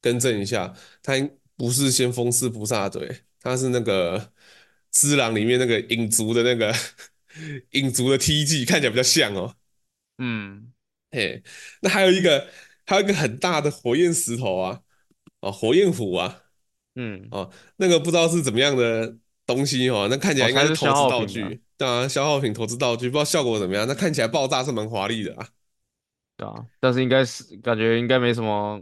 [0.00, 1.12] 更正一下，他
[1.56, 4.18] 不是先锋四菩萨腿，他是那个
[4.92, 6.72] 《只狼》里面那个影族的那个
[7.72, 9.54] 影族的 TG，看起来比较像哦。
[10.18, 10.72] 嗯，
[11.10, 11.42] 嘿，
[11.82, 12.48] 那还有一个
[12.86, 14.80] 还有一个很大的火焰石头啊，
[15.40, 16.42] 哦，火焰虎啊，
[16.94, 19.16] 嗯，哦，那个不知道是怎么样的
[19.46, 21.60] 东西哦，那看起来应该是投资道具。
[21.76, 23.86] 对啊，消耗品投资道具，不知道效果怎么样。
[23.88, 25.48] 那看起来爆炸是蛮华丽的啊。
[26.36, 28.80] 对啊，但是应该是感觉应该没什么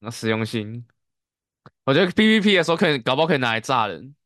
[0.00, 0.84] 那实用性。
[1.84, 4.16] 我觉得 PVP 的时候可以搞不好可以拿来炸人。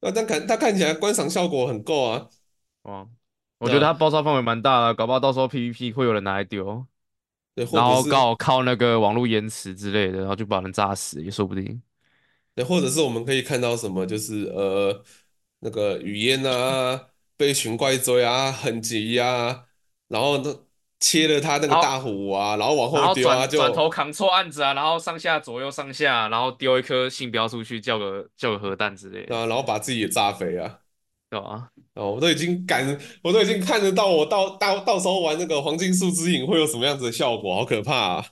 [0.00, 2.28] 那但看它看起来观赏效果很够啊。
[2.82, 3.08] 哦，
[3.58, 6.86] 我觉得他爆炸范围蛮大的，搞不好到时候 PVP 会有人拿来丢。
[7.54, 11.82] 对，然后刚好靠那个网络延迟之类的，然后就把人炸死也说不定。
[12.54, 15.02] 对，或者是我们可以看到什么，就是呃
[15.60, 17.08] 那个雨烟啊。
[17.34, 19.64] 被群怪追啊，很急啊，
[20.06, 20.54] 然后呢，
[21.00, 30.78] 切了他那个大虎啊，然后往后丢啊，就转头扛错案子啊，然后上下左右上下，然后丢一颗信标出去，叫个叫个核弹之类的啊，然后把自己也炸飞啊，
[31.32, 31.70] 对吧？
[31.94, 32.86] 哦，我都已经感，
[33.22, 38.26] 我都已经看得到，我到到到时候玩那个黄金树之影会有什么样子的效果，好可怕啊，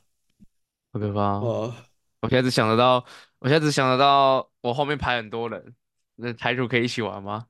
[0.93, 1.39] 好可怕啊！
[1.39, 1.75] 哦，
[2.21, 3.03] 我现在只想得到，
[3.39, 5.75] 我现在只想得到，我后面排很多人，
[6.17, 7.47] 那台主可以一起玩吗？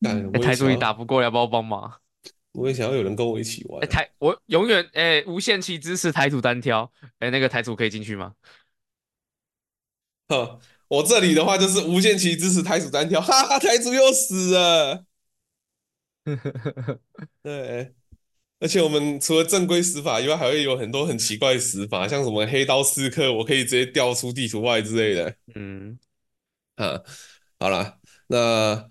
[0.02, 2.00] 欸、台主你打不过，要不要帮忙？
[2.50, 3.80] 我也想要有人跟我一起玩。
[3.80, 6.90] 欸、台我永远哎、欸，无限期支持台主单挑。
[7.20, 8.32] 哎、欸，那个台主可以进去吗？
[10.28, 13.20] 呵， 我这里的话就是无限期支持台主单挑。
[13.20, 15.04] 哈哈，台主又死了。
[17.42, 17.92] 对，
[18.60, 25.34] 而且我们除了正规死法以外，还会有很多很奇怪的死法，像什么黑刀刺客，我可以直接掉出地图外之类的。
[25.54, 25.98] 嗯，
[26.76, 27.00] 啊，
[27.58, 28.88] 好了，那。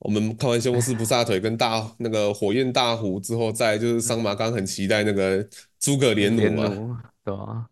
[0.00, 5.44] 我们看完《西红柿菩萨腿》跟大那个火焰大虎之后，再就是桑马刚很期待那个
[5.80, 7.68] 诸葛连弩嘛，对吧？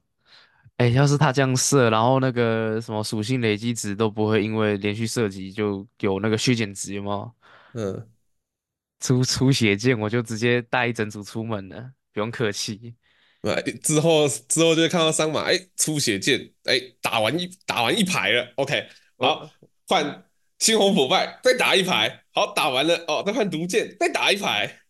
[0.77, 7.33] 哎，要是他这样射，然后那个什么属性累积值都不会因为连续射击就有那个削减值吗？
[7.75, 8.09] 嗯，
[9.01, 12.95] 出出血剑我就直接带一整组出门了，不用客气。
[13.83, 19.49] 之后之后就会看到桑马，哎，出血剑，哎，打完一打完一排了，OK，好
[19.87, 20.23] 换。
[20.59, 24.81] 猩红腐败，再打一排，好，打完了哦，再换毒箭，再打一排。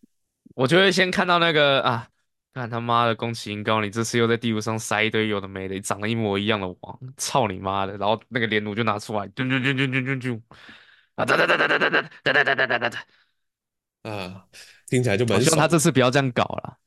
[0.55, 2.07] 我就会先看到那个啊，
[2.53, 7.97] 看他妈的宫崎英高，你这次又在地图上塞一堆有的没的，长得一模一样的王，操你妈的！
[7.97, 10.41] 然后那个连弩就拿出来，啾啾啾啾啾啾啾，
[11.15, 14.47] 啊哒哒哒哒哒哒哒哒哒哒哒哒哒哒，啊，
[14.87, 15.43] 听起来就蛮爽。
[15.43, 16.77] 希望他这次不要这样搞了。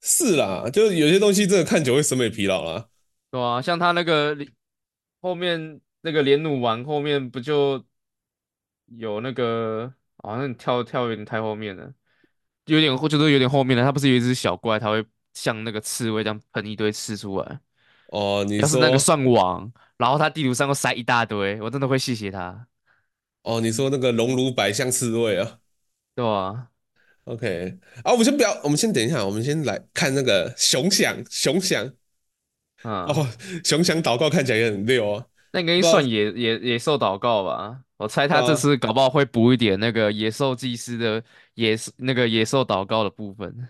[0.00, 2.88] 是啦，就是有些东西真的看久会审美疲劳了。
[3.30, 4.36] 对啊，像他那个
[5.20, 5.80] 后面。
[6.00, 7.84] 那个连弩完后面不就
[8.86, 11.92] 有那个，好像跳跳有点太后面了，
[12.68, 13.82] 有点就是有点后面了。
[13.82, 15.04] 他不是有一只小怪，他会
[15.34, 17.60] 像那个刺猬这样喷一堆刺出来。
[18.08, 22.66] 哦，你是那个算网，然后他地图上又塞一大堆，我真的会谢谢他。
[23.42, 25.58] 哦，你说那个龙如百象刺猬啊？
[26.14, 26.68] 对啊。
[27.24, 31.84] OK，啊，我们先不要，我们先等一下，我们先来看那个熊想熊想。
[32.84, 33.04] 嗯。
[33.04, 33.28] 哦，
[33.62, 35.26] 熊想祷告看起来也很溜啊。
[35.52, 37.80] 那应该算野野野兽祷告吧？
[37.96, 41.20] 我猜他这次搞不好会补一点那个野兽祭司的
[41.54, 43.68] 野那个野兽祷告的部分。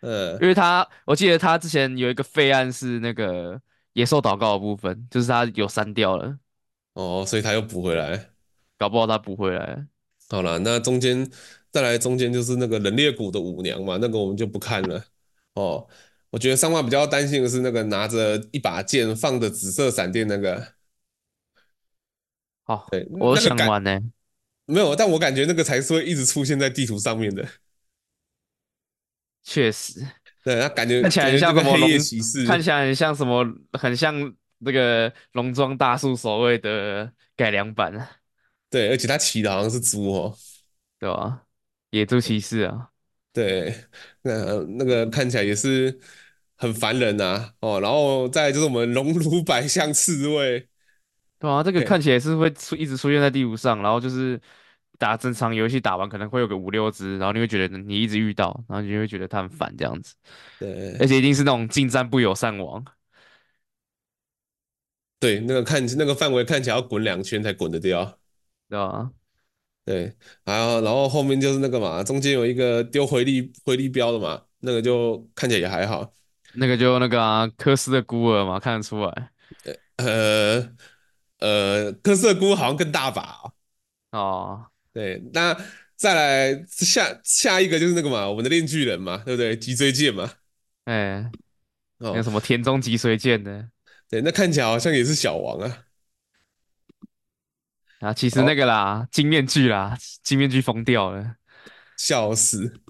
[0.00, 3.60] 呃，因为他我记得他之前有一个废案是那个
[3.92, 6.38] 野兽祷告的部分，就是他有删掉了。
[6.94, 8.30] 哦，所以他又补回来，
[8.78, 9.84] 搞不好他补回来。
[10.30, 11.28] 好了，那中间
[11.70, 15.04] 再来中间就是那个冷裂谷的舞娘嘛，那个我们就不看了。
[15.54, 15.86] 哦，
[16.30, 20.75] 我觉得桑马比较担心的是那个拿着一把剑放着紫色闪电那个。
[22.68, 24.02] 好，对，我想玩呢、欸，
[24.64, 27.48] 没有，但我感觉那个才是会一直出现在地图上面的。
[29.44, 30.04] 确实，
[30.42, 34.12] 对，他感觉看起来很像什么黑夜骑士，看起来很像什么，很像
[34.58, 37.92] 那个农庄大树守卫的改良版。
[38.68, 40.36] 对，而且他骑的好像是猪哦，
[40.98, 41.44] 对吧？
[41.90, 42.88] 野猪骑士啊，
[43.32, 43.72] 对，
[44.22, 44.32] 那
[44.76, 45.96] 那个看起来也是
[46.56, 47.52] 很烦人呐、啊。
[47.60, 50.68] 哦，然后再就是我们龙如百象刺猬。
[51.38, 54.40] 对啊，这个看起来是会出一直出现在地图上，然后就是
[54.98, 60.14] 打正常游戏打完可能会有个五六只，然后你会觉得你一直遇到，然后你就会觉得他很烦这样子。
[60.58, 62.82] 对，而且一定是那种近战不友善王。
[65.20, 68.18] 对，那个看那个范围看起来要滚两圈才滚得掉。
[68.70, 69.10] 对吧，
[69.84, 76.10] 对，还有然后后面就是那个嘛，中间有一个丢回力回力镖的嘛，那个就看起来也还好。
[76.54, 79.30] 那个就那个啊，科斯的孤儿嘛，看得出来。
[79.96, 80.74] 呃。
[81.38, 83.52] 呃，科瑟菇好像更大把哦。
[84.18, 85.56] 哦，对，那
[85.96, 89.56] 再来下下一个就是那个嘛，我们的链锯人嘛，对不对？
[89.56, 90.32] 脊椎剑嘛，
[90.84, 91.30] 哎，
[91.98, 93.70] 那哦，个什么田中脊髓剑呢，
[94.08, 95.84] 对，那看起来好像也是小王啊。
[98.00, 101.36] 啊，其实那，个啦，金面具啦，金面具疯掉了，
[101.96, 102.80] 笑死。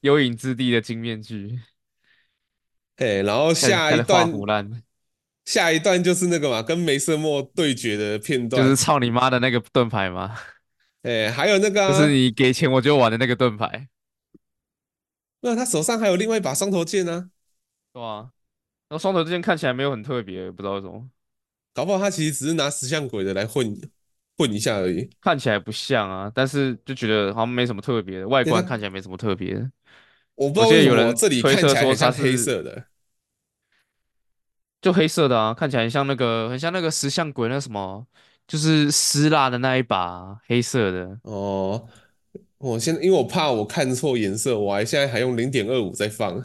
[0.00, 1.60] 幽影之地的金面具，
[2.96, 4.28] 哎，然后下一段，
[5.44, 8.62] 下一段就是那个嘛，跟梅瑟莫对决的片段。
[8.62, 10.36] 就是操你妈的那个盾牌吗，
[11.02, 13.88] 哎，还有那个就是啊，你给钱我就玩的那个盾牌，
[15.40, 17.30] 那他手上还有另外一把双头剑呢，
[17.92, 18.30] 是吧？
[18.88, 21.08] 然后双头剑看起来没有很特别，不知道为什么，
[21.74, 23.76] 搞不好他其实只是拿石像鬼的来混
[24.36, 25.10] 混一下而已。
[25.20, 29.70] 看起来不像啊，但是就觉得好像没什么特别的，外观看起来没什么特别的。
[30.34, 32.86] 我不知道为什么这里看起来像黑色的。
[34.82, 38.06] 就黑色的啊，看起来很像那个很像那个石像鬼那什么，
[38.46, 41.18] 就是撕蜡的那一把啊黑色的。
[41.22, 41.88] 哦，
[42.58, 46.42] 我现在因为我怕我看错颜色，我还现在还用零点二五在放。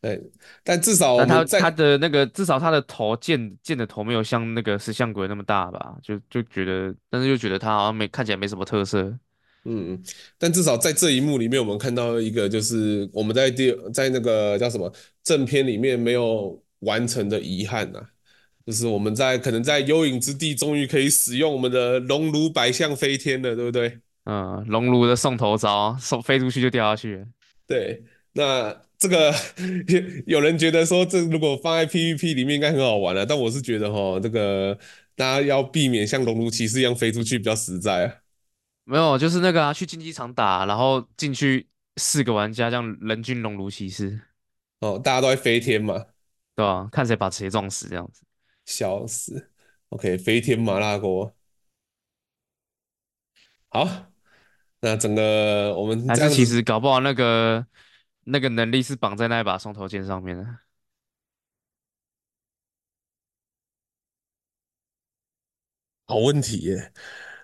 [0.00, 0.20] 对，
[0.64, 5.96] 但至少他他在的那个至少他的头剑剑的头没有像那个石像鬼那么大吧？
[6.02, 9.16] 就就觉得，但是又觉得他好像没看起来没什么特色。
[9.64, 10.02] 嗯，
[10.38, 18.06] 但至少在这一幕里面，我们看到一个就是我们在第在那个叫什么正片里面没有完成的遗憾呐、啊，
[18.64, 23.98] 就是我们在可能在幽影之地终于可以使用我们的熔炉百象飞天了，对不对？
[24.24, 27.26] 嗯，熔炉的送头招，送飞出去就掉下去。
[27.66, 29.34] 对，那这个
[30.26, 34.78] 有人觉得说，这如果放在 PVP 里面应该很好玩了、啊，但我是觉得哈，这个
[35.16, 38.14] 大家要避免像熔炉骑士一样飞出去比较实在啊。
[38.84, 41.66] 没有，就是那个啊，去竞技场打，然后进去
[41.96, 44.20] 四个玩家这样人均熔炉骑士，
[44.80, 46.04] 哦，大家都在飞天嘛，
[46.54, 46.88] 对啊？
[46.92, 48.22] 看谁把谁撞死这样子。
[48.66, 49.50] 笑死。
[49.88, 51.34] OK，飞天麻辣锅。
[53.68, 54.12] 好，
[54.80, 57.66] 那整个我们还是其子，实搞不好那个
[58.24, 60.44] 那个能力是绑在那一把双头剑上面的。
[66.06, 66.92] 好问题耶。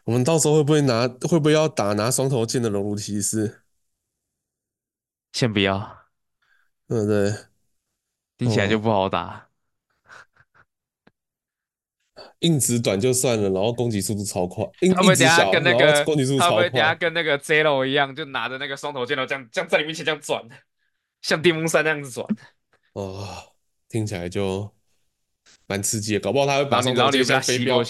[0.04, 3.62] 我们到时候会不会拿，会不会要打拿双头剑的熔炉骑士？
[5.32, 6.06] 先不要，
[6.86, 7.47] 对不对？
[8.38, 9.46] 听起来就哦，不好打。
[12.40, 16.94] 硬直短就算了，然后攻击速度超快，硬他们等下跟那个攻击速度他会不会等下。
[16.94, 20.40] 跟那个 Zero 一样，就拿着那个双头剑头这样这样在你面前这样转，
[21.20, 22.24] 像电风扇那样子转，
[22.92, 23.26] 哦，
[23.88, 24.72] 听起来就
[25.66, 27.82] 蛮刺激的，搞不好他会把双头剑像飞镖，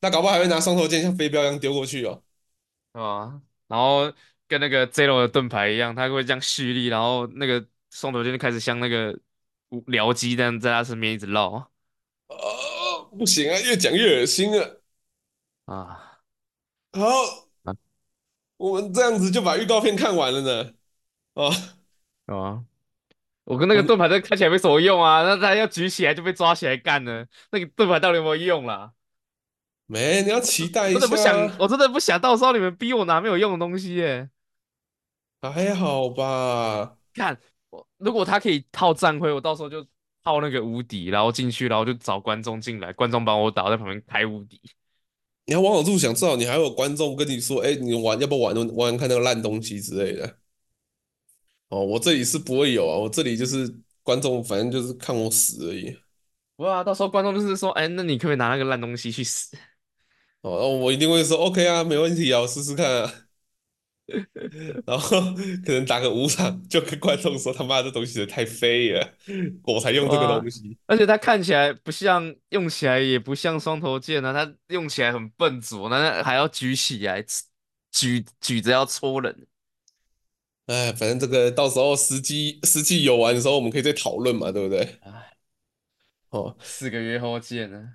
[0.00, 2.22] 那搞不好还会拿双头剑像飞镖一样丢过去哦。
[2.92, 4.12] 啊，然后
[4.46, 9.18] 跟那个 Zero 的盾牌一样，他会这样蓄力，然后那个双头剑就开始像那个
[9.82, 11.70] 僚机这样在他身边一直绕
[12.28, 14.82] 哦，不行啊，越讲越恶心了。
[15.66, 16.20] 啊
[16.92, 17.08] 好，
[17.64, 17.74] 啊
[18.56, 20.72] 我们这样子就把预告片看完了呢。
[21.34, 21.50] 哦，
[22.26, 22.64] 啊！
[23.44, 28.92] 我跟那个盾牌这看起来没什么用啊，那他要举起来就被抓起来干了，那个盾牌到底有没有用啦？
[29.86, 34.30] 没，你要期待一真的不想，我真的不想，到时候你们逼我拿没有用的东西耶。
[35.42, 36.96] 还好吧？
[37.12, 37.38] 看，我
[37.98, 39.84] 如果他可以套战徽，我到时候就
[40.22, 44.60] 套那个无敌，然后进去，然后就找观众进来，观众帮我打，在旁边开无敌。
[45.46, 50.38] 你要往好处想，至少你还有观众跟你说：“哎，你玩要不玩玩玩看那个烂东西之类的。”
[51.68, 55.94] 哦，我这里是不会有啊，我这里就是观众，反正就是看我死而已。
[56.56, 59.56] 不啊，到时候观众就是说，哎，那你可不可以拿那个烂东西去死？
[60.42, 63.23] 哦，我一定会说 OK 啊，没问题啊，我试试看啊。
[64.86, 65.20] 然后
[65.64, 69.14] 可能打个五场，就跟观众说他妈这东西也太废了，
[69.62, 70.76] 我才用这个哇，东西。
[70.86, 77.24] 而且它看起来不像，用起来也不像双头剑啊，它用起来很笨拙，那还要举起来，
[77.90, 79.46] 举举着要戳人。
[80.66, 84.80] 哎，反正这个到时候实际实际有玩的时候，我们可以再讨论嘛，对不对？
[85.02, 85.36] 哎，
[86.30, 87.94] 哦，四个月后见呢。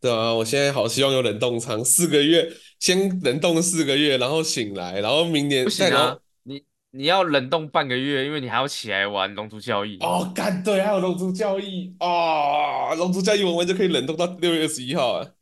[0.00, 9.98] 对啊，我现在好希望有冷冻仓，四个月先冷冻四个月，然后醒来，然后明年不行啊，你你要冷冻半个月，因为你还要起来玩龙族交易。
[9.98, 15.34] 哦，干对，还有龙族交易哦，龙族交易玩完就可以冷冻到六月二十一号啊，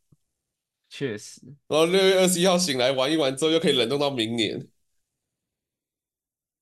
[0.90, 4.66] 确实，然后六月二十一号醒来玩一玩之后，又可以冷冻到明年。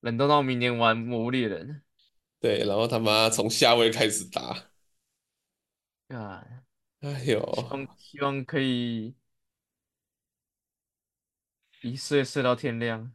[0.01, 1.81] 冷冻到明年玩魔物猎人。
[2.39, 4.67] 对，然后他妈从下位开始打，
[6.09, 6.45] 啊，
[7.01, 9.15] 哎呦，希望希望可以
[11.81, 13.13] 一睡睡到天亮，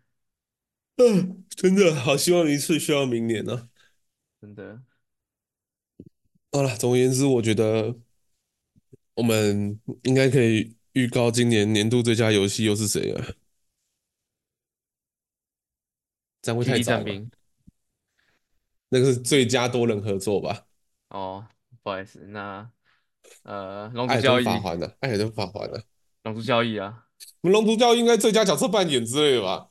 [0.96, 3.68] 嗯，真的好希望一次需要明年呢、
[4.40, 4.82] 真的。
[6.52, 7.98] 好了，总而言之，我觉得
[9.14, 13.34] 我们应该可以预告今年年度最佳游戏又是谁了。
[16.40, 16.96] 这样会《霹雳太早吧？
[16.98, 17.30] 战兵》
[18.90, 20.66] 那个是最佳多人合作吧？
[21.08, 21.48] 哦，
[21.82, 22.70] 不好意思，那
[23.44, 24.92] 呃，《龙族教义》登法环啊？
[25.00, 25.82] 艾尔登法环啊？
[26.24, 27.04] 龙族交易啊，
[27.40, 29.68] 龙族教义应该最佳角色扮演之类的吧？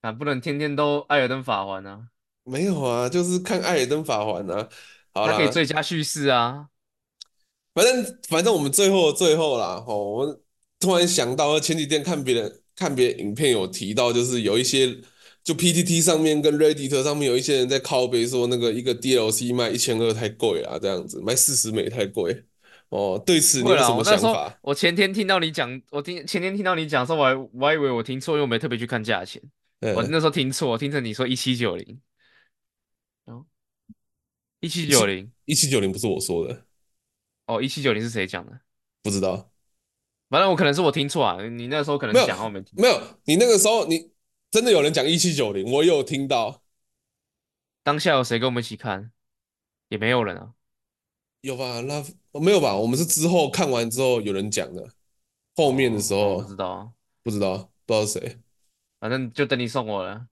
[0.00, 2.08] 啊，不能天天都艾尔登法环啊，
[2.44, 4.68] 没有啊，就是看艾尔登法环啊。
[5.12, 6.68] 好他可以，最佳叙事啊，
[7.74, 10.40] 反正反正我们最后的最后啦，哦，我们
[10.78, 15.00] 突然想到，前几天看别人看别人影片有提到，就是有一些
[15.42, 22.44] 就 PTT 上面跟 Reddit 上面有一些人在靠北说，那个一个 DLC 卖一千二太贵啊，这样子卖四十美太贵。
[22.90, 24.58] 哦，对此你有什么想法？
[24.62, 29.40] 我前天听到你讲，我听前天听到你讲的时候，我还我还以为我听错，因为我没特别去看价钱，
[29.80, 32.00] 我那嗯，时候听错，我听成你说一七九零，
[33.26, 33.46] 哦，
[34.58, 36.64] 一七九零，一七九零不是我说的，
[37.46, 38.60] 哦，一七九零是谁讲的？
[39.02, 39.50] 不知道。
[40.28, 44.10] 反正我可能是我听错啊，你那时候可能讲，我没听，没有，你那个时候你
[44.50, 46.62] 真的有人讲一七九零，我有听到，
[47.84, 49.12] 当下有谁跟我们一起看？
[49.88, 50.54] 也没有人啊。
[51.40, 51.80] 有吧？
[51.80, 52.04] 那
[52.40, 52.76] 没有吧？
[52.76, 54.88] 我们是之后看完之后有人讲的，
[55.54, 58.38] 后面的时哦，候我不知道啊，不知道，不知道是谁。
[58.98, 60.26] 反正就等你送我了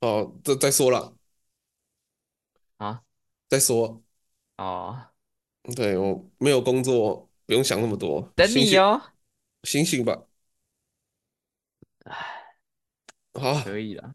[0.00, 1.16] 哦，这再说了，
[2.76, 3.02] 啊。
[3.48, 4.02] 再说。
[4.56, 5.08] 哦，
[5.76, 9.00] 对，我没有工作，不用想那么多，等你哦。
[9.64, 10.26] 醒醒吧。
[13.34, 14.14] 好，可以了，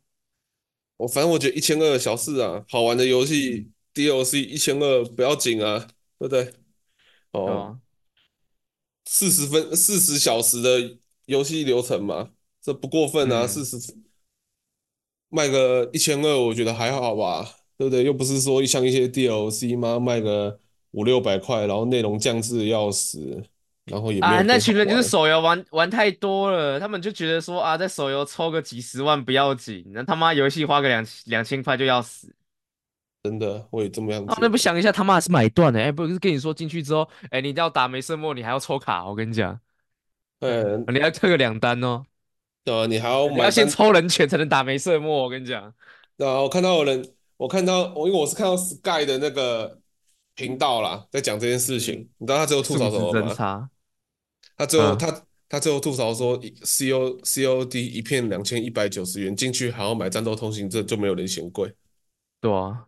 [0.98, 5.88] 我反正我觉得一千二小事啊，好玩的游戏 DLC 一千二不要紧啊，
[6.20, 6.54] 对不对？
[7.32, 7.80] 哦？
[9.06, 12.30] 四十分四十小时的游戏流程嘛，
[12.62, 13.96] 这不过分啊，四嗯，十
[15.30, 18.04] 卖个一千二，我觉得还好吧，对不对？
[18.04, 20.60] 又不是说像一些 DLC 嘛，卖个
[20.92, 23.44] 五六百块，然后内容降智的要死，
[23.86, 25.10] 然后也没啊，有那群人就是玩。
[25.10, 32.36] 手游玩玩太多了，他们就觉得说啊，在手游抽个几十万不要紧，那他妈游戏花个两两千块就要死
[33.22, 34.38] 真的，我也这么样啊！
[34.40, 34.56] 那不。
[34.56, 39.60] 想一下，他妈是买断的，哎，不是跟你说进去之后，哎，你一定要打梅瑟莫，你还要抽卡，我跟你讲，
[40.40, 42.04] 嗯，你要退个两单哦，
[42.64, 43.68] 对啊，你还要买要先。
[43.68, 45.74] 抽人权才能打梅瑟莫，我跟你讲，
[46.18, 47.06] 对啊，我看到有人，
[47.38, 49.80] 我看到我，因为我是看到 Sky 的那个
[50.36, 52.10] 频道啦，在讲这件事情。
[52.18, 53.70] 你知道他最后吐槽什么吗？
[54.58, 61.74] 他最后啊，他他最后吐槽说，C O C O D 一片两千一百九十元进去还要买战斗通行证，就没有人嫌贵，
[62.42, 62.86] 对啊，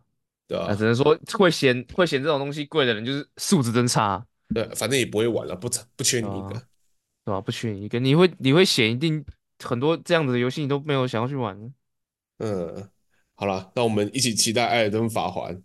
[0.60, 0.84] 啊，只？
[0.84, 4.24] 能说会嫌会嫌这种东西贵的人就是素质真差，
[4.54, 6.62] 对，反正也不会玩了，不不缺你一个。
[7.24, 7.40] 对吧？
[7.40, 9.24] 不缺你一个，你会你会嫌一定
[9.62, 11.56] 很多这样子的游戏你都没有想要去玩
[12.38, 12.90] 嗯，
[13.36, 15.62] 好了，那我们一起期待《艾尔登法环》啊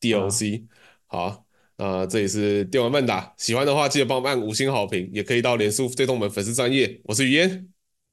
[0.00, 0.66] ，DLC。
[1.06, 7.00] 好，那这里是电玩慢打，喜欢的话记得帮我们按五星好评，也可以到脸书追踪我们粉丝专业。
[7.04, 7.68] 我是雨嫣，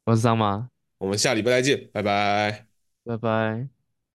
[0.06, 0.70] 我是张马，
[1.00, 2.68] 我们下礼拜再见，拜拜。
[3.04, 3.73] 拜拜。